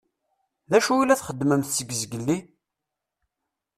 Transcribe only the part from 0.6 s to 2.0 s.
D acu i la txeddmemt seg